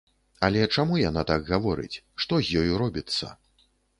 Але 0.45 0.61
чаму 0.75 0.95
яна 1.09 1.21
так 1.33 1.45
гаворыць, 1.51 2.01
што 2.25 2.41
з 2.47 2.57
ёю 2.65 2.73
робіцца? 2.83 3.27